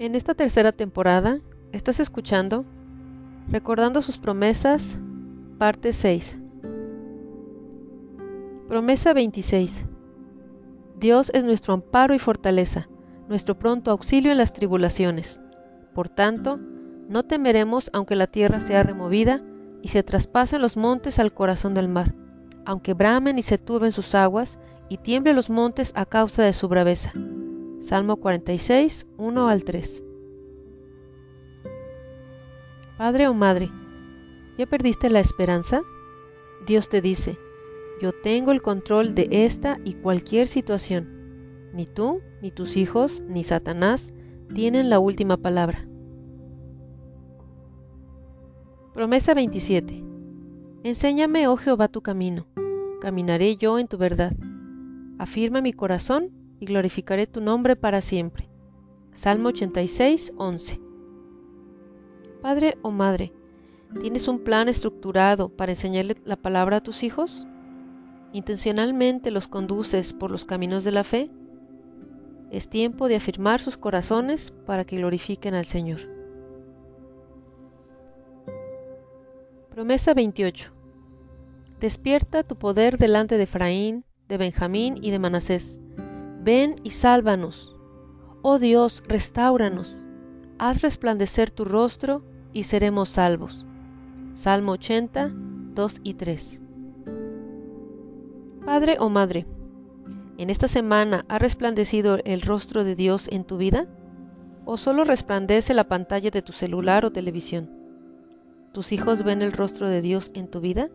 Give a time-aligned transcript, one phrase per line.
[0.00, 1.40] En esta tercera temporada
[1.72, 2.64] estás escuchando
[3.48, 4.98] Recordando sus promesas,
[5.58, 6.40] parte 6.
[8.66, 9.84] Promesa 26.
[10.98, 12.88] Dios es nuestro amparo y fortaleza,
[13.28, 15.38] nuestro pronto auxilio en las tribulaciones.
[15.94, 16.58] Por tanto,
[17.10, 19.42] no temeremos aunque la tierra sea removida
[19.82, 22.14] y se traspasen los montes al corazón del mar,
[22.64, 24.58] aunque bramen y se turben sus aguas
[24.88, 27.12] y tiemblen los montes a causa de su braveza.
[27.80, 30.04] Salmo 46, 1 al 3.
[32.98, 33.70] Padre o madre,
[34.58, 35.80] ¿ya perdiste la esperanza?
[36.66, 37.38] Dios te dice,
[38.02, 41.70] yo tengo el control de esta y cualquier situación.
[41.72, 44.12] Ni tú, ni tus hijos, ni Satanás
[44.54, 45.88] tienen la última palabra.
[48.92, 50.04] Promesa 27.
[50.84, 52.46] Enséñame, oh Jehová, tu camino.
[53.00, 54.36] Caminaré yo en tu verdad.
[55.18, 58.48] Afirma mi corazón y glorificaré tu nombre para siempre.
[59.14, 60.80] Salmo 86, 11.
[62.42, 63.32] Padre o madre,
[64.00, 67.46] ¿tienes un plan estructurado para enseñarle la palabra a tus hijos?
[68.32, 71.30] ¿Intencionalmente los conduces por los caminos de la fe?
[72.50, 76.00] Es tiempo de afirmar sus corazones para que glorifiquen al Señor.
[79.70, 80.72] Promesa 28.
[81.80, 85.78] Despierta tu poder delante de Efraín, de Benjamín y de Manasés
[86.42, 87.76] Ven y sálvanos.
[88.40, 90.06] Oh Dios, restauranos.
[90.58, 92.22] Haz resplandecer tu rostro
[92.54, 93.66] y seremos salvos.
[94.32, 96.62] Salmo 80, 2 y 3.
[98.64, 99.46] Padre o Madre,
[100.38, 103.86] ¿en esta semana ha resplandecido el rostro de Dios en tu vida?
[104.64, 107.68] ¿O solo resplandece la pantalla de tu celular o televisión?
[108.72, 110.88] ¿Tus hijos ven el rostro de Dios en tu vida?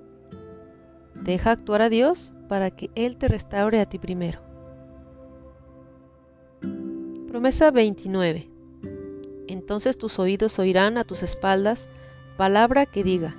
[1.13, 4.54] Deja actuar a Dios para que Él te restaure a ti primero.
[7.35, 8.49] Promesa 29.
[9.47, 11.89] Entonces tus oídos oirán a tus espaldas
[12.37, 13.35] palabra que diga,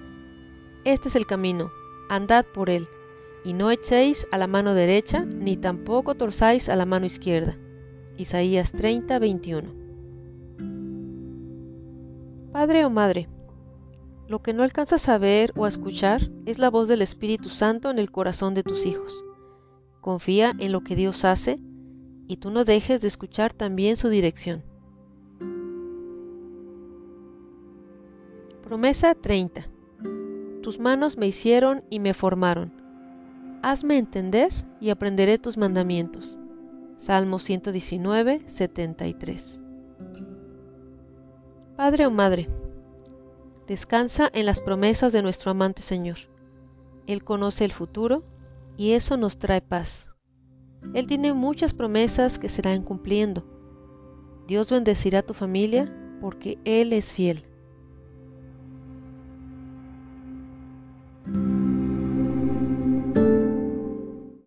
[0.84, 1.70] Este es el camino,
[2.10, 2.88] andad por él,
[3.42, 7.56] y no echéis a la mano derecha, ni tampoco torzáis a la mano izquierda.
[8.18, 9.72] Isaías 30, 21.
[12.52, 13.30] Padre o madre,
[14.28, 17.90] lo que no alcanzas a ver o a escuchar es la voz del Espíritu Santo
[17.90, 19.24] en el corazón de tus hijos.
[20.02, 21.58] Confía en lo que Dios hace
[22.28, 24.62] y tú no dejes de escuchar también su dirección.
[28.62, 29.68] Promesa 30.
[30.62, 32.72] Tus manos me hicieron y me formaron.
[33.62, 36.40] Hazme entender y aprenderé tus mandamientos.
[36.98, 39.60] Salmo 119, 73.
[41.76, 42.48] Padre o Madre,
[43.66, 46.16] descansa en las promesas de nuestro amante Señor.
[47.06, 48.24] Él conoce el futuro
[48.76, 50.15] y eso nos trae paz.
[50.94, 53.44] Él tiene muchas promesas que serán cumpliendo.
[54.46, 57.44] Dios bendecirá a tu familia porque Él es fiel.